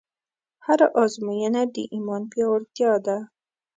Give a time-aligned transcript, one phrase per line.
[0.65, 3.17] هره ازموینه د ایمان پیاوړتیا ده.